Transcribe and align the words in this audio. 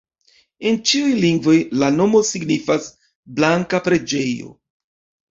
En 0.67 0.77
ĉiuj 0.91 1.09
lingvoj 1.25 1.57
la 1.83 1.89
nomo 1.97 2.21
signifas: 2.29 2.87
blanka 3.41 3.83
preĝejo. 3.89 4.49